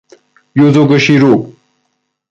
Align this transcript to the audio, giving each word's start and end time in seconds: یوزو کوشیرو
یوزو 0.57 0.81
کوشیرو 0.89 1.33